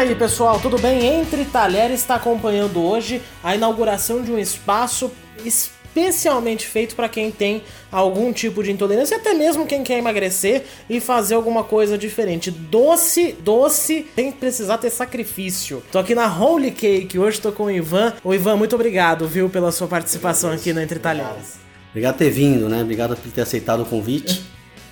aí, 0.00 0.14
pessoal, 0.14 0.58
tudo 0.58 0.78
bem? 0.78 1.04
Entre 1.20 1.44
Talheres 1.44 2.00
está 2.00 2.14
acompanhando 2.14 2.82
hoje 2.82 3.20
a 3.44 3.54
inauguração 3.54 4.22
de 4.22 4.32
um 4.32 4.38
espaço 4.38 5.12
especialmente 5.44 6.66
feito 6.66 6.96
para 6.96 7.06
quem 7.06 7.30
tem 7.30 7.62
algum 7.92 8.32
tipo 8.32 8.62
de 8.62 8.72
intolerância, 8.72 9.18
até 9.18 9.34
mesmo 9.34 9.66
quem 9.66 9.84
quer 9.84 9.98
emagrecer 9.98 10.64
e 10.88 11.00
fazer 11.00 11.34
alguma 11.34 11.64
coisa 11.64 11.98
diferente. 11.98 12.50
Doce, 12.50 13.36
doce, 13.44 14.06
sem 14.14 14.32
precisar 14.32 14.78
ter 14.78 14.88
sacrifício. 14.88 15.82
Tô 15.92 15.98
aqui 15.98 16.14
na 16.14 16.34
Holy 16.34 16.70
Cake, 16.70 17.18
hoje 17.18 17.38
tô 17.38 17.52
com 17.52 17.64
o 17.64 17.70
Ivan. 17.70 18.14
O 18.24 18.32
Ivan, 18.32 18.56
muito 18.56 18.74
obrigado, 18.74 19.28
viu, 19.28 19.50
pela 19.50 19.70
sua 19.70 19.86
participação 19.86 20.50
aqui 20.50 20.72
no 20.72 20.80
Entre 20.80 20.98
Talheres. 20.98 21.58
Obrigado 21.90 22.14
por 22.14 22.20
ter 22.20 22.30
vindo, 22.30 22.70
né? 22.70 22.80
Obrigado 22.80 23.14
por 23.16 23.30
ter 23.30 23.42
aceitado 23.42 23.82
o 23.82 23.84
convite, 23.84 24.42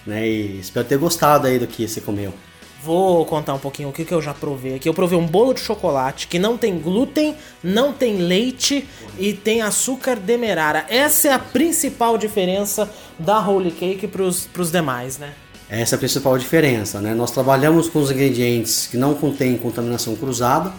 né? 0.07 0.29
E 0.29 0.61
espero 0.61 0.87
ter 0.87 0.99
gostado 0.99 1.47
aí 1.47 1.59
do 1.59 1.67
que 1.67 1.89
você 1.89 2.03
comeu. 2.03 2.35
Vou 2.83 3.27
contar 3.27 3.55
um 3.55 3.59
pouquinho 3.59 3.89
o 3.89 3.93
que, 3.93 4.05
que 4.05 4.15
eu 4.15 4.23
já 4.23 4.33
provei 4.33 4.77
aqui. 4.77 4.89
Eu 4.89 4.95
provei 4.95 5.19
um 5.19 5.27
bolo 5.27 5.53
de 5.53 5.61
chocolate 5.61 6.29
que 6.29 6.39
não 6.39 6.57
tem 6.57 6.79
glúten, 6.79 7.35
não 7.63 7.93
tem 7.93 8.19
leite 8.19 8.87
e 9.19 9.33
tem 9.33 9.63
açúcar 9.63 10.17
demerara. 10.17 10.87
Essa 10.89 11.29
é 11.29 11.33
a 11.33 11.39
principal 11.39 12.17
diferença 12.17 12.89
da 13.19 13.45
Holy 13.45 13.73
Cake 13.73 14.07
para 14.07 14.23
os 14.23 14.71
demais, 14.71 15.19
né? 15.19 15.33
Essa 15.69 15.95
é 15.95 15.97
a 15.97 15.99
principal 15.99 16.39
diferença, 16.39 17.01
né? 17.01 17.15
Nós 17.15 17.31
trabalhamos 17.31 17.89
com 17.89 17.99
os 17.99 18.11
ingredientes 18.11 18.87
que 18.87 18.97
não 18.97 19.13
contêm 19.13 19.57
contaminação 19.59 20.15
cruzada, 20.15 20.73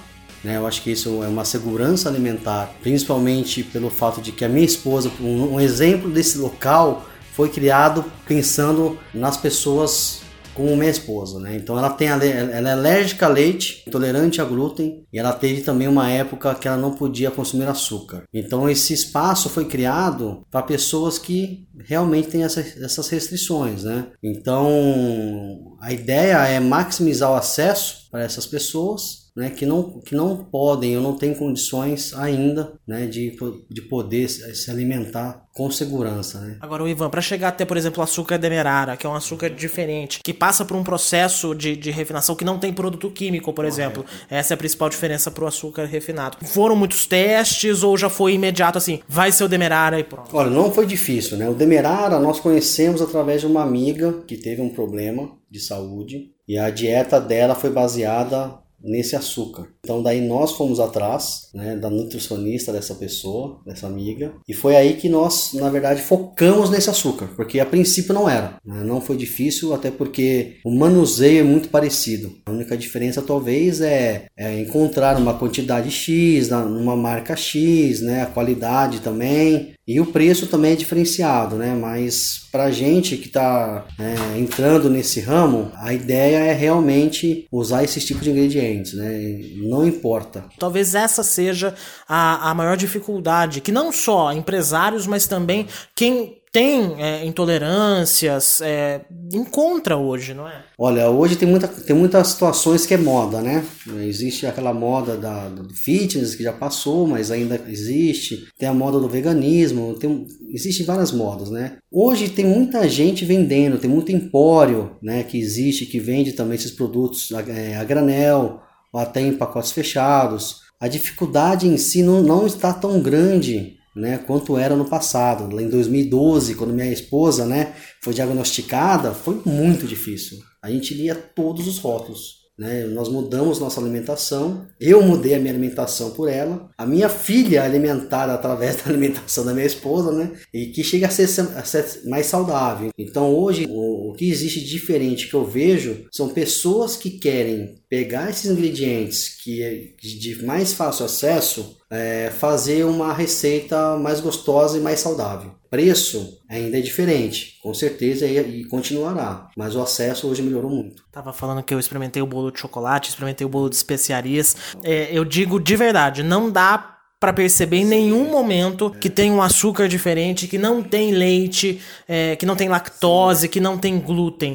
né? 0.43 0.55
Eu 0.55 0.66
acho 0.66 0.81
que 0.81 0.91
isso 0.91 1.21
é 1.21 1.27
uma 1.27 1.43
segurança 1.43 2.07
alimentar, 2.07 2.71
principalmente 2.81 3.61
pelo 3.61 3.89
fato 3.89 4.21
de 4.21 4.31
que 4.31 4.45
a 4.45 4.49
minha 4.49 4.66
esposa, 4.66 5.11
um, 5.19 5.55
um 5.55 5.59
exemplo 5.59 6.09
desse 6.09 6.38
local, 6.38 7.05
foi 7.33 7.49
criado 7.49 8.05
pensando 8.25 8.97
nas 9.13 9.38
pessoas 9.38 10.21
com 10.59 10.75
minha 10.75 10.91
esposa, 10.91 11.39
né? 11.39 11.55
Então 11.55 11.77
ela 11.77 11.89
tem 11.89 12.09
ela 12.09 12.25
é 12.25 12.73
alérgica 12.73 13.27
a 13.27 13.29
leite, 13.29 13.81
intolerante 13.87 14.41
a 14.41 14.43
glúten 14.43 15.05
e 15.11 15.17
ela 15.17 15.31
teve 15.31 15.61
também 15.61 15.88
uma 15.88 16.11
época 16.11 16.53
que 16.53 16.67
ela 16.67 16.75
não 16.75 16.91
podia 16.91 17.31
consumir 17.31 17.63
açúcar. 17.63 18.23
Então 18.33 18.69
esse 18.69 18.93
espaço 18.93 19.47
foi 19.47 19.63
criado 19.63 20.45
para 20.51 20.61
pessoas 20.61 21.17
que 21.17 21.66
realmente 21.85 22.27
têm 22.27 22.43
essa, 22.43 22.59
essas 22.59 23.07
restrições, 23.07 23.85
né? 23.85 24.07
Então 24.21 25.77
a 25.79 25.93
ideia 25.93 26.45
é 26.45 26.59
maximizar 26.59 27.31
o 27.31 27.35
acesso 27.35 28.09
para 28.11 28.23
essas 28.23 28.45
pessoas 28.45 29.19
né, 29.35 29.49
que, 29.49 29.66
não, 29.66 29.99
que 30.02 30.16
não 30.16 30.38
podem 30.38 30.95
ou 30.97 31.03
não 31.03 31.16
têm 31.16 31.33
condições 31.33 32.13
ainda 32.13 32.73
né, 32.88 33.05
de, 33.05 33.35
de 33.69 33.81
poder 33.81 34.27
se 34.30 34.69
alimentar 34.69 35.45
com 35.53 35.69
segurança. 35.69 36.39
Né? 36.39 36.58
Agora, 36.61 36.83
o 36.83 36.88
Ivan, 36.88 37.09
para 37.09 37.22
chegar 37.22 37.50
até, 37.50 37.66
por 37.66 37.75
exemplo, 37.75 38.00
o 38.00 38.03
açúcar 38.03 38.38
demerara, 38.38 38.95
que 38.95 39.05
é 39.05 39.09
um 39.09 39.16
açúcar 39.16 39.50
diferente, 39.50 40.22
que 40.23 40.33
passa 40.33 40.63
por 40.63 40.77
um 40.77 40.83
processo 40.83 41.53
de, 41.53 41.75
de 41.75 41.91
refinação 41.91 42.35
que 42.35 42.45
não 42.45 42.57
tem 42.57 42.72
produto 42.72 43.11
químico, 43.11 43.52
por 43.52 43.66
exemplo. 43.66 44.05
Essa 44.30 44.53
é 44.53 44.55
a 44.55 44.57
principal 44.57 44.89
diferença 44.89 45.30
para 45.30 45.44
o 45.44 45.47
açúcar 45.47 45.85
refinado. 45.85 46.38
Foram 46.45 46.75
muitos 46.75 47.05
testes 47.05 47.83
ou 47.83 47.97
já 47.97 48.09
foi 48.09 48.33
imediato 48.33 48.77
assim, 48.77 49.02
vai 49.07 49.31
ser 49.31 49.44
o 49.44 49.50
demerara 49.50 50.00
e 50.00 50.03
pronto? 50.03 50.30
Olha, 50.35 50.50
não 50.50 50.72
foi 50.72 50.85
difícil, 50.85 51.38
né? 51.38 51.50
O 51.50 51.53
demerara 51.53 52.19
nós 52.19 52.39
conhecemos 52.39 53.02
através 53.02 53.41
de 53.41 53.47
uma 53.47 53.61
amiga 53.61 54.23
que 54.25 54.38
teve 54.38 54.61
um 54.61 54.69
problema 54.69 55.30
de 55.52 55.59
saúde 55.59 56.31
e 56.47 56.57
a 56.57 56.69
dieta 56.69 57.19
dela 57.19 57.53
foi 57.53 57.69
baseada 57.69 58.57
nesse 58.83 59.16
açúcar. 59.16 59.67
Então 59.83 60.02
daí 60.02 60.22
nós 60.22 60.53
fomos 60.53 60.80
atrás, 60.80 61.49
né, 61.53 61.75
da 61.75 61.89
nutricionista 61.89 62.72
dessa 62.72 62.95
pessoa, 62.95 63.59
dessa 63.66 63.88
amiga, 63.88 64.33
e 64.47 64.53
foi 64.53 64.75
aí 64.75 64.94
que 64.95 65.09
nós, 65.09 65.52
na 65.53 65.69
verdade, 65.69 66.02
focamos 66.02 66.69
nesse 66.69 66.89
açúcar, 66.89 67.30
porque 67.35 67.59
a 67.59 67.66
princípio 67.66 68.13
não 68.13 68.30
era, 68.30 68.57
né, 68.66 68.83
não 68.83 69.02
foi 69.02 69.17
difícil, 69.17 69.73
até 69.73 69.91
porque 69.91 70.57
o 70.66 70.72
manuseio 70.72 71.39
é 71.39 71.44
muito 71.44 71.69
parecido. 71.69 72.31
A 72.45 72.52
única 72.52 72.77
diferença 72.77 73.22
talvez 73.22 73.81
é, 73.81 74.25
é 74.38 74.59
encontrar 74.59 75.17
uma 75.17 75.33
quantidade 75.38 75.91
X, 75.91 76.50
numa 76.50 76.95
marca 76.95 77.35
X, 77.35 78.02
né, 78.02 78.23
a 78.23 78.27
qualidade 78.27 79.00
também, 79.00 79.73
e 79.89 80.00
o 80.00 80.05
preço 80.05 80.45
também 80.45 80.73
é 80.73 80.75
diferenciado, 80.75 81.55
né? 81.55 81.73
Mas 81.73 82.47
para 82.51 82.69
gente 82.69 83.17
que 83.17 83.25
está 83.25 83.88
é, 83.97 84.38
entrando 84.38 84.88
nesse 84.88 85.19
ramo, 85.19 85.72
a 85.77 85.91
ideia 85.91 86.38
é 86.38 86.53
realmente 86.53 87.47
usar 87.51 87.83
esse 87.83 87.99
tipo 87.99 88.22
de 88.22 88.29
ingredientes, 88.29 88.94
né? 88.94 89.39
Não 89.55 89.83
importa. 89.88 90.45
Talvez 90.59 90.94
essa 90.94 91.23
seja 91.23 91.73
a, 92.07 92.51
a 92.51 92.53
maior 92.53 92.78
dificuldade, 92.78 93.61
que 93.61 93.72
não 93.72 93.91
só 93.91 94.31
empresários, 94.31 95.07
mas 95.07 95.25
também 95.25 95.66
quem 95.95 96.38
tem 96.51 96.95
é, 97.01 97.25
intolerâncias, 97.25 98.59
é, 98.61 99.01
encontra 99.31 99.95
hoje, 99.97 100.33
não 100.33 100.47
é? 100.47 100.63
Olha, 100.77 101.09
hoje 101.09 101.35
tem, 101.35 101.47
muita, 101.47 101.67
tem 101.67 101.95
muitas 101.95 102.29
situações 102.29 102.85
que 102.85 102.93
é 102.93 102.97
moda, 102.97 103.39
né? 103.39 103.63
Existe 104.01 104.47
aquela 104.47 104.73
moda 104.73 105.15
da, 105.15 105.47
do 105.47 105.73
fitness 105.73 106.33
que 106.33 106.43
já 106.43 106.51
passou, 106.51 107.05
mas 107.05 107.29
ainda 107.29 107.61
existe. 107.67 108.47
Tem 108.57 108.67
a 108.67 108.73
moda 108.73 108.99
do 108.99 109.07
veganismo, 109.07 109.93
tem, 109.95 110.25
existem 110.51 110.85
várias 110.85 111.11
modas, 111.11 111.51
né? 111.51 111.77
Hoje 111.91 112.29
tem 112.29 112.45
muita 112.45 112.87
gente 112.89 113.25
vendendo, 113.25 113.77
tem 113.77 113.89
muito 113.89 114.11
empório, 114.11 114.97
né? 115.03 115.23
Que 115.23 115.39
existe, 115.39 115.85
que 115.85 115.99
vende 115.99 116.33
também 116.33 116.55
esses 116.55 116.71
produtos 116.71 117.31
a, 117.31 117.41
é, 117.41 117.75
a 117.75 117.83
granel, 117.83 118.61
ou 118.91 118.99
até 118.99 119.21
em 119.21 119.33
pacotes 119.33 119.71
fechados. 119.71 120.61
A 120.79 120.87
dificuldade 120.87 121.67
em 121.67 121.77
si 121.77 122.01
não, 122.01 122.23
não 122.23 122.47
está 122.47 122.73
tão 122.73 122.99
grande 123.01 123.78
né, 123.99 124.17
quanto 124.17 124.57
era 124.57 124.75
no 124.75 124.85
passado. 124.85 125.59
Em 125.59 125.69
2012, 125.69 126.55
quando 126.55 126.73
minha 126.73 126.91
esposa 126.91 127.45
né, 127.45 127.73
foi 128.01 128.13
diagnosticada, 128.13 129.13
foi 129.13 129.41
muito 129.45 129.85
difícil. 129.85 130.39
A 130.61 130.71
gente 130.71 130.93
lia 130.93 131.15
todos 131.15 131.67
os 131.67 131.77
rótulos. 131.77 132.39
Né? 132.59 132.83
Nós 132.87 133.07
mudamos 133.07 133.57
nossa 133.57 133.79
alimentação, 133.79 134.67
eu 134.81 135.01
mudei 135.01 135.33
a 135.33 135.39
minha 135.39 135.53
alimentação 135.53 136.11
por 136.11 136.27
ela, 136.27 136.69
a 136.77 136.85
minha 136.85 137.07
filha 137.07 137.63
alimentada 137.63 138.33
através 138.33 138.75
da 138.83 138.89
alimentação 138.89 139.45
da 139.45 139.53
minha 139.53 139.65
esposa, 139.65 140.11
né? 140.11 140.33
e 140.53 140.66
que 140.66 140.83
chega 140.83 141.07
a 141.07 141.09
ser, 141.09 141.23
a 141.23 141.63
ser 141.63 142.01
mais 142.09 142.25
saudável. 142.25 142.89
Então 142.97 143.33
hoje 143.33 143.66
o, 143.69 144.09
o 144.09 144.13
que 144.13 144.29
existe 144.29 144.59
de 144.59 144.69
diferente 144.69 145.29
que 145.29 145.35
eu 145.35 145.45
vejo 145.45 146.05
são 146.11 146.27
pessoas 146.27 146.97
que 146.97 147.11
querem 147.11 147.75
pegar 147.87 148.29
esses 148.29 148.51
ingredientes 148.51 149.41
que 149.41 149.63
é 149.63 149.93
de 149.97 150.43
mais 150.43 150.73
fácil 150.73 151.05
acesso, 151.05 151.78
é, 151.91 152.29
fazer 152.29 152.85
uma 152.85 153.13
receita 153.13 153.97
mais 153.97 154.22
gostosa 154.22 154.77
e 154.77 154.81
mais 154.81 155.00
saudável. 155.00 155.51
Preço 155.69 156.39
ainda 156.50 156.77
é 156.77 156.81
diferente, 156.81 157.59
com 157.61 157.73
certeza 157.73 158.25
e, 158.25 158.61
e 158.61 158.66
continuará, 158.66 159.50
mas 159.55 159.75
o 159.75 159.81
acesso 159.81 160.28
hoje 160.28 160.41
melhorou 160.41 160.69
muito. 160.69 161.03
Tava 161.11 161.31
falando 161.31 161.63
que 161.63 161.73
eu 161.73 161.79
experimentei 161.79 162.22
o 162.22 162.28
bolo 162.28 162.51
de 162.51 162.59
chocolate, 162.59 163.09
experimentei 163.09 163.45
o 163.45 163.49
bolo 163.49 163.69
de 163.69 163.75
especiarias. 163.75 164.55
É, 164.83 165.09
eu 165.11 165.23
digo 165.23 165.59
de 165.59 165.75
verdade, 165.75 166.23
não 166.23 166.49
dá 166.49 166.98
para 167.19 167.34
perceber 167.34 167.78
em 167.78 167.85
nenhum 167.85 168.31
momento 168.31 168.90
que 168.90 169.09
tem 169.09 169.30
um 169.30 169.41
açúcar 169.41 169.90
diferente, 169.90 170.47
que 170.47 170.57
não 170.57 170.81
tem 170.81 171.12
leite, 171.12 171.81
é, 172.07 172.35
que 172.38 172.46
não 172.46 172.56
tem 172.56 172.69
lactose, 172.69 173.50
que 173.50 173.59
não 173.59 173.78
tem 173.78 174.00
glúten. 174.00 174.53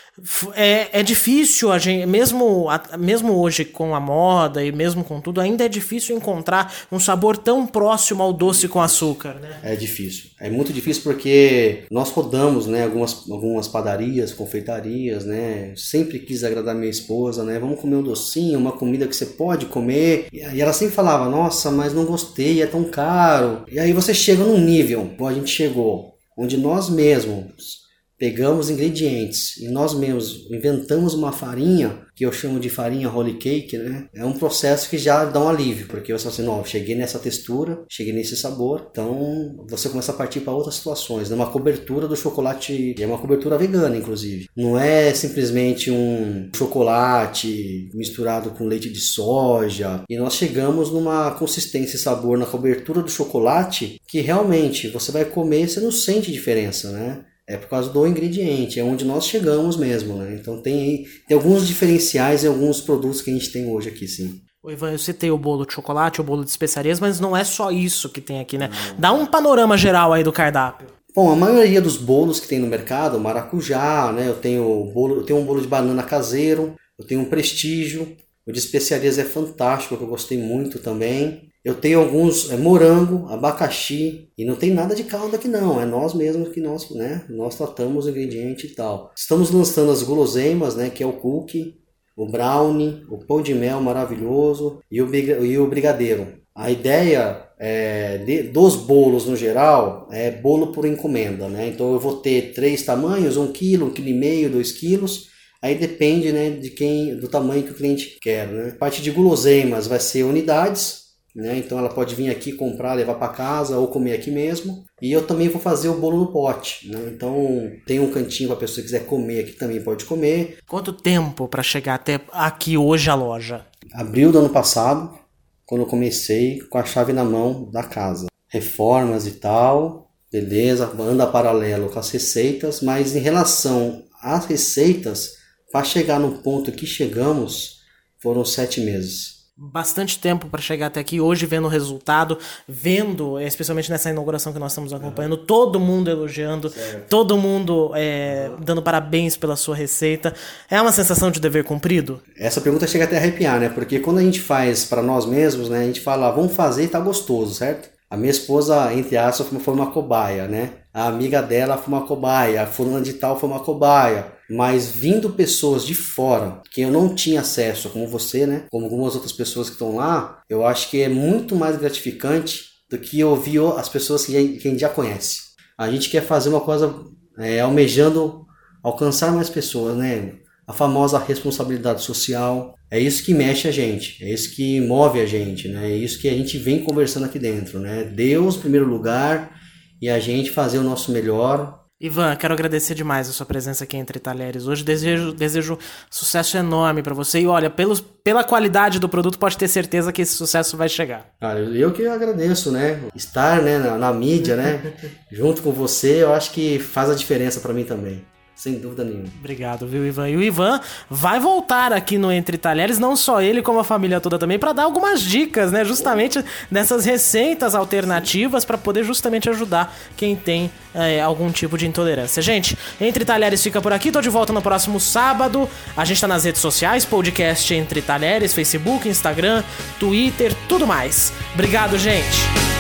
É, 0.55 1.01
é 1.01 1.03
difícil 1.03 1.73
a 1.73 1.79
gente, 1.79 2.07
mesmo, 2.07 2.69
mesmo 2.99 3.35
hoje 3.35 3.65
com 3.65 3.95
a 3.95 4.01
moda 4.01 4.65
e 4.65 4.73
mesmo 4.73 5.05
com 5.05 5.21
tudo, 5.21 5.41
ainda 5.41 5.65
é 5.65 5.69
difícil 5.69 6.17
encontrar 6.17 6.73
um 6.91 7.01
sabor 7.01 7.37
tão 7.37 7.67
próximo 7.67 8.23
ao 8.23 8.33
doce 8.33 8.69
com 8.69 8.81
açúcar, 8.81 9.35
né? 9.35 9.59
É 9.63 9.77
difícil. 9.77 10.31
É 10.41 10.49
muito 10.49 10.73
difícil 10.73 11.03
porque 11.03 11.85
nós 11.91 12.11
rodamos, 12.11 12.67
né, 12.67 12.85
algumas, 12.85 13.29
algumas 13.29 13.67
padarias, 13.67 14.33
confeitarias, 14.33 15.25
né? 15.25 15.73
Sempre 15.77 16.21
quis 16.21 16.45
agradar 16.45 16.75
minha 16.75 16.91
esposa, 16.91 17.43
né? 17.45 17.59
Vamos 17.59 17.81
comer 17.81 17.97
um 17.97 18.03
docinho, 18.03 18.59
uma 18.59 18.73
comida 18.73 19.07
que 19.07 19.17
você 19.17 19.27
pode 19.27 19.67
comer. 19.67 20.29
E 20.33 20.63
ela 20.63 20.73
sempre 20.73 20.95
falava, 20.95 21.29
nossa, 21.29 21.71
mas 21.71 21.93
não 21.93 22.05
gostei 22.05 22.54
é 22.63 22.67
tão 22.67 22.85
caro. 22.85 23.65
E 23.71 23.79
aí 23.79 23.93
você 23.93 24.13
chega 24.15 24.45
num 24.45 24.59
nível, 24.59 25.13
como 25.17 25.29
a 25.29 25.35
gente 25.35 25.51
chegou, 25.51 26.15
onde 26.37 26.57
nós 26.57 26.89
mesmos 26.89 27.84
pegamos 28.19 28.71
ingredientes 28.71 29.57
e 29.59 29.69
nós 29.69 29.95
mesmos 29.95 30.47
inventamos 30.51 31.15
uma 31.15 31.33
farinha 31.33 32.05
que 32.15 32.25
eu 32.25 32.33
chamo 32.33 32.61
de 32.61 32.71
farinha 32.71 33.11
holy 33.11 33.35
cake, 33.35 33.77
né? 33.77 34.09
É 34.15 34.25
um 34.25 34.33
processo 34.33 34.89
que 34.89 34.97
já 34.97 35.25
dá 35.25 35.41
um 35.41 35.49
alívio, 35.49 35.89
porque 35.89 36.13
você 36.13 36.23
fala 36.23 36.35
assim, 36.35 36.45
não, 36.45 36.65
cheguei 36.65 36.95
nessa 36.95 37.19
textura, 37.19 37.85
cheguei 37.89 38.13
nesse 38.13 38.37
sabor, 38.37 38.89
então 38.91 39.65
você 39.69 39.89
começa 39.89 40.13
a 40.13 40.15
partir 40.15 40.41
para 40.41 40.53
outras 40.53 40.77
situações. 40.77 41.31
É 41.31 41.35
uma 41.35 41.51
cobertura 41.51 42.07
do 42.07 42.17
chocolate, 42.17 42.95
é 42.97 43.07
uma 43.07 43.19
cobertura 43.19 43.59
vegana, 43.59 43.97
inclusive. 43.97 44.49
Não 44.57 44.79
é 44.79 45.13
simplesmente 45.13 45.91
um 45.91 46.51
chocolate 46.55 47.91
misturado 47.95 48.51
com 48.51 48.65
leite 48.65 48.89
de 48.91 49.01
soja. 49.01 50.05
E 50.09 50.17
nós 50.17 50.35
chegamos 50.35 50.91
numa 50.91 51.33
consistência 51.33 51.97
e 51.97 51.99
sabor 51.99 52.39
na 52.39 52.47
cobertura 52.47 53.03
do 53.03 53.11
chocolate 53.11 54.01
que 54.07 54.21
realmente 54.21 54.89
você 54.89 55.11
vai 55.11 55.25
comer 55.25 55.65
você 55.69 55.81
não 55.81 55.91
sente 55.91 56.33
diferença, 56.33 56.91
né? 56.93 57.25
É 57.47 57.57
por 57.59 57.69
causa 57.69 57.91
do 57.91 58.07
ingrediente, 58.07 58.81
é 58.81 58.85
onde 58.85 59.05
nós 59.05 59.27
chegamos 59.27 59.77
mesmo, 59.77 60.17
né? 60.17 60.39
Então 60.41 60.63
tem, 60.63 61.05
tem 61.29 61.37
alguns 61.37 61.67
diferenciais 61.67 62.43
e 62.43 62.47
alguns 62.47 62.81
produtos 62.81 63.21
que 63.21 63.31
a 63.31 63.35
gente 63.35 63.53
tem 63.53 63.71
hoje 63.71 63.91
aqui, 63.91 64.09
sim. 64.09 64.41
O 64.63 64.71
Ivan, 64.71 64.93
eu 64.93 64.99
citei 64.99 65.31
o 65.31 65.37
bolo 65.37 65.67
de 65.67 65.75
chocolate, 65.75 66.23
o 66.23 66.25
bolo 66.25 66.43
de 66.43 66.49
especiarias, 66.49 66.99
mas 66.99 67.21
não 67.21 67.37
é 67.37 67.45
só 67.45 67.71
isso 67.71 68.09
que 68.09 68.21
tem 68.23 68.41
aqui, 68.41 68.57
né? 68.57 68.71
Dá 68.99 69.13
um 69.13 69.27
panorama 69.27 69.77
geral 69.77 70.11
aí 70.15 70.25
do 70.25 70.33
cardápio. 70.33 70.87
Bom, 71.15 71.31
a 71.31 71.37
maioria 71.37 71.83
dos 71.83 71.99
bolos 71.99 72.41
que 72.41 72.49
tem 72.49 72.59
no 72.59 72.67
mercado, 72.67 73.21
maracujá, 73.21 74.11
né? 74.11 74.27
Eu 74.27 74.37
tenho 74.37 74.91
bolo, 74.95 75.17
eu 75.17 75.23
tenho 75.23 75.39
um 75.39 75.45
bolo 75.45 75.61
de 75.61 75.69
banana 75.69 76.03
caseiro, 76.03 76.75
eu 76.99 77.07
tenho 77.07 77.21
um 77.21 77.27
prestígio, 77.27 78.17
O 78.47 78.53
de 78.53 78.59
especiarias 78.59 79.19
é 79.19 79.25
fantástico, 79.25 79.97
que 79.97 80.03
eu 80.03 80.09
gostei 80.09 80.37
muito 80.39 80.79
também. 80.79 81.49
Eu 81.65 81.75
tenho 81.75 81.99
alguns 81.99 82.51
é, 82.51 82.57
morango, 82.59 83.27
abacaxi 83.29 84.29
e 84.37 84.45
não 84.45 84.55
tem 84.55 84.71
nada 84.71 84.95
de 84.95 85.05
calda 85.05 85.37
aqui 85.37 85.49
não, 85.49 85.81
é 85.81 85.87
nós 85.87 86.13
mesmos 86.13 86.51
que 86.51 86.61
nós, 86.61 86.91
né, 86.91 87.25
nós 87.31 87.57
tratamos 87.57 88.05
o 88.05 88.11
ingrediente 88.11 88.67
e 88.67 88.71
tal. 88.71 89.11
Estamos 89.17 89.51
lançando 89.51 89.91
as 89.91 90.03
guloseimas, 90.03 90.77
né, 90.77 90.91
que 90.91 91.03
é 91.03 91.07
o 91.07 91.15
cookie, 91.15 91.77
o 92.17 92.29
brownie, 92.29 93.03
o 93.09 93.19
pão 93.19 93.41
de 93.41 93.55
mel 93.55 93.81
maravilhoso 93.81 94.81
e 94.91 95.01
o, 95.01 95.15
e 95.15 95.59
o 95.59 95.67
brigadeiro. 95.67 96.45
A 96.55 96.71
ideia 96.71 97.49
é, 97.59 98.19
de, 98.19 98.43
dos 98.45 98.77
bolos 98.77 99.27
no 99.27 99.35
geral 99.35 100.09
é 100.13 100.31
bolo 100.31 100.69
por 100.69 100.85
encomenda, 100.85 101.49
né? 101.49 101.69
Então 101.69 101.93
eu 101.93 101.99
vou 101.99 102.19
ter 102.19 102.53
três 102.53 102.83
tamanhos, 102.83 103.37
um 103.37 103.51
quilo, 103.51 103.87
um 103.87 103.91
quilo 103.91 104.09
e 104.09 104.15
meio, 104.15 104.51
dois 104.51 104.71
quilos. 104.71 105.29
Aí 105.61 105.75
depende, 105.75 106.31
né, 106.31 106.51
de 106.51 106.71
quem, 106.71 107.17
do 107.17 107.27
tamanho 107.27 107.63
que 107.63 107.73
o 107.73 107.75
cliente 107.75 108.19
quer, 108.21 108.47
né? 108.47 108.77
Parte 108.79 109.03
de 109.03 109.11
guloseimas 109.11 109.87
vai 109.87 109.99
ser 109.99 110.23
unidades, 110.23 111.04
né? 111.35 111.59
Então 111.59 111.79
ela 111.79 111.89
pode 111.89 112.15
vir 112.15 112.31
aqui 112.31 112.53
comprar, 112.53 112.95
levar 112.95 113.15
para 113.15 113.33
casa 113.33 113.77
ou 113.77 113.89
comer 113.89 114.13
aqui 114.13 114.31
mesmo. 114.31 114.85
E 115.03 115.11
eu 115.11 115.27
também 115.27 115.49
vou 115.49 115.61
fazer 115.61 115.89
o 115.89 115.99
bolo 115.99 116.19
no 116.19 116.33
pote, 116.33 116.89
né? 116.89 117.11
Então 117.13 117.71
tem 117.87 117.99
um 117.99 118.11
cantinho 118.11 118.49
para 118.49 118.57
a 118.57 118.61
pessoa 118.61 118.77
que 118.77 118.85
quiser 118.85 119.07
comer 119.07 119.41
aqui 119.41 119.53
também 119.53 119.83
pode 119.83 120.05
comer. 120.05 120.59
Quanto 120.69 120.93
tempo 120.93 121.49
para 121.49 121.63
chegar 121.63 121.95
até 121.95 122.21
aqui 122.33 122.79
hoje 122.79 123.11
a 123.11 123.15
loja? 123.15 123.67
Abril 123.93 124.31
do 124.31 124.39
ano 124.39 124.51
passado, 124.51 125.19
quando 125.67 125.81
eu 125.83 125.87
comecei 125.87 126.61
com 126.71 126.79
a 126.79 126.85
chave 126.85 127.13
na 127.13 127.25
mão 127.25 127.69
da 127.71 127.83
casa. 127.83 128.27
Reformas 128.49 129.27
e 129.27 129.33
tal, 129.33 130.11
beleza, 130.31 130.93
anda 131.01 131.27
paralelo 131.27 131.91
com 131.91 131.99
as 131.99 132.11
receitas, 132.11 132.81
mas 132.81 133.17
em 133.17 133.21
relação 133.21 134.05
às 134.23 134.47
receitas, 134.47 135.33
para 135.73 135.85
chegar 135.85 136.21
no 136.21 136.39
ponto 136.39 136.71
que 136.71 136.87
chegamos, 136.87 137.81
foram 138.21 138.45
sete 138.45 138.81
meses 138.81 139.44
bastante 139.57 140.19
tempo 140.19 140.49
para 140.49 140.61
chegar 140.61 140.87
até 140.87 141.01
aqui. 141.01 141.21
Hoje, 141.21 141.47
vendo 141.47 141.67
o 141.67 141.69
resultado, 141.69 142.39
vendo, 142.69 143.39
especialmente 143.39 143.91
nessa 143.91 144.11
inauguração 144.11 144.53
que 144.53 144.59
nós 144.59 144.73
estamos 144.73 144.93
acompanhando, 144.93 145.37
uhum. 145.37 145.47
todo 145.47 145.79
mundo 145.79 146.11
elogiando, 146.11 146.69
certo. 146.71 147.09
todo 147.09 147.39
mundo 147.39 147.93
é, 147.95 148.51
uhum. 148.51 148.65
dando 148.65 148.83
parabéns 148.83 149.37
pela 149.37 149.55
sua 149.55 149.77
receita. 149.77 150.35
É 150.69 150.81
uma 150.81 150.93
sensação 150.93 151.31
de 151.31 151.41
dever 151.41 151.65
cumprido? 151.65 152.21
Essa 152.37 152.61
pergunta 152.61 152.87
chega 152.87 153.05
até 153.05 153.17
a 153.17 153.21
arrepiar, 153.21 153.61
né? 153.61 153.69
Porque 153.69 154.01
quando 154.01 154.19
a 154.19 154.23
gente 154.23 154.41
faz 154.41 154.85
para 154.85 155.03
nós 155.03 155.25
mesmos, 155.25 155.69
né? 155.69 155.81
A 155.81 155.87
gente 155.87 156.01
fala, 156.01 156.31
vamos 156.33 156.55
fazer 156.55 156.85
e 156.85 156.89
tá 156.89 156.99
gostoso, 156.99 157.55
certo? 157.55 157.89
A 158.11 158.17
minha 158.17 158.31
esposa, 158.31 158.93
entre 158.93 159.17
aspas, 159.17 159.47
foi 159.63 159.75
uma 159.75 159.91
cobaia, 159.91 160.47
né? 160.47 160.71
A 160.93 161.07
amiga 161.07 161.41
dela 161.41 161.77
foi 161.77 161.95
uma 161.95 162.07
cobaia, 162.07 162.63
a 162.63 162.67
fulana 162.67 163.01
de 163.01 163.15
tal 163.15 163.39
foi 163.39 163.49
uma 163.49 163.61
cobaia 163.61 164.34
mas 164.49 164.91
vindo 164.91 165.31
pessoas 165.31 165.85
de 165.85 165.95
fora 165.95 166.61
que 166.71 166.83
eu 166.83 166.91
não 166.91 167.15
tinha 167.15 167.41
acesso, 167.41 167.89
como 167.89 168.07
você, 168.07 168.47
né? 168.47 168.65
Como 168.71 168.85
algumas 168.85 169.15
outras 169.15 169.33
pessoas 169.33 169.69
que 169.69 169.75
estão 169.75 169.97
lá, 169.97 170.43
eu 170.49 170.67
acho 170.67 170.91
que 170.91 171.01
é 171.01 171.09
muito 171.09 171.57
mais 171.57 171.77
gratificante 171.77 172.75
do 172.91 172.99
que 172.99 173.25
ouvir 173.25 173.61
as 173.77 173.89
pessoas 173.89 174.27
que 174.27 174.37
a 174.37 174.41
gente 174.41 174.79
já 174.79 174.89
conhece. 174.89 175.55
A 175.77 175.91
gente 175.91 176.11
quer 176.11 176.23
fazer 176.23 176.51
uma 176.51 176.61
coisa 176.61 176.95
é, 177.39 177.61
almejando 177.61 178.45
alcançar 178.83 179.33
mais 179.33 179.49
pessoas, 179.49 179.97
né? 179.97 180.35
A 180.67 180.73
famosa 180.73 181.19
responsabilidade 181.19 182.03
social. 182.03 182.75
É 182.91 183.01
isso 183.01 183.25
que 183.25 183.35
mexe 183.35 183.67
a 183.67 183.73
gente, 183.73 184.23
é 184.23 184.33
isso 184.33 184.55
que 184.55 184.81
move 184.81 185.21
a 185.21 185.27
gente, 185.27 185.69
né? 185.69 185.91
É 185.91 185.97
isso 185.97 186.19
que 186.19 186.29
a 186.29 186.35
gente 186.35 186.59
vem 186.59 186.83
conversando 186.85 187.25
aqui 187.25 187.39
dentro, 187.39 187.81
né? 187.81 188.05
Deus, 188.05 188.57
primeiro 188.57 188.87
lugar, 188.87 189.59
e 190.01 190.09
a 190.09 190.19
gente 190.19 190.51
fazer 190.51 190.79
o 190.79 190.85
nosso 190.85 191.11
melhor 191.11 191.84
Ivan, 192.05 192.37
quero 192.37 192.53
agradecer 192.53 192.95
demais 192.95 193.31
a 193.31 193.33
sua 193.33 193.47
presença 193.47 193.85
aqui 193.85 193.97
entre 193.97 194.19
Talheres. 194.19 194.67
Hoje 194.67 194.85
desejo, 194.85 195.33
desejo 195.33 195.79
sucesso 196.11 196.55
enorme 196.59 197.03
para 197.03 197.15
você. 197.15 197.41
E 197.41 197.47
olha, 197.47 197.71
pelos, 197.71 197.99
pela 197.99 198.45
qualidade 198.45 198.99
do 198.99 199.09
produto, 199.09 199.39
pode 199.39 199.57
ter 199.57 199.69
certeza 199.69 200.13
que 200.13 200.21
esse 200.21 200.35
sucesso 200.35 200.77
vai 200.77 200.87
chegar. 200.87 201.27
Cara, 201.41 201.61
eu 201.61 201.91
que 201.95 202.07
agradeço, 202.07 202.71
né? 202.71 203.01
Estar 203.15 203.63
né, 203.63 203.79
na, 203.79 203.97
na 203.97 204.13
mídia, 204.13 204.55
né? 204.55 204.93
junto 205.33 205.63
com 205.63 205.73
você, 205.73 206.23
eu 206.23 206.35
acho 206.35 206.51
que 206.51 206.79
faz 206.79 207.09
a 207.09 207.15
diferença 207.15 207.59
para 207.59 207.73
mim 207.73 207.85
também. 207.85 208.23
Sem 208.57 208.79
dúvida 208.79 209.05
nenhuma. 209.05 209.29
Obrigado, 209.41 209.87
viu, 209.87 210.07
Ivan? 210.07 210.29
E 210.29 210.37
o 210.37 210.43
Ivan 210.43 210.81
vai 211.11 211.41
voltar 211.41 211.93
aqui 211.93 212.17
no 212.17 212.31
Entre 212.31 212.57
Talheres, 212.57 213.01
não 213.01 213.17
só 213.17 213.43
ele, 213.43 213.61
como 213.61 213.81
a 213.81 213.85
família 213.85 214.21
toda 214.21 214.39
também, 214.39 214.59
para 214.59 214.73
dar 214.73 214.85
algumas 214.85 215.21
dicas, 215.21 215.73
né? 215.73 215.85
Justamente 215.85 216.43
nessas 216.71 217.05
receitas 217.05 217.75
alternativas 217.75 218.65
para 218.65 218.79
poder 218.79 219.03
justamente 219.03 219.51
ajudar 219.51 219.95
quem 220.17 220.37
tem 220.37 220.71
é, 220.95 221.21
algum 221.21 221.51
tipo 221.51 221.77
de 221.77 221.87
intolerância. 221.87 222.41
Gente, 222.41 222.79
Entre 223.01 223.25
Talheres 223.25 223.63
fica 223.63 223.81
por 223.83 223.93
aqui, 223.93 224.13
tô 224.13 224.21
de 224.21 224.31
volta 224.31 224.53
no 224.53 224.63
próximo 224.63 225.01
sábado. 225.01 225.69
A 225.97 226.05
gente 226.05 226.21
tá 226.21 226.29
nas 226.29 226.45
redes 226.45 226.61
sociais, 226.61 227.05
podcast 227.05 227.75
Entre 227.75 228.01
Talheres, 228.01 228.55
Facebook, 228.55 229.09
Instagram, 229.09 229.65
Twitter, 229.99 230.55
tudo 230.69 230.87
mais. 230.87 231.33
Obrigado, 231.55 231.99
gente! 231.99 232.74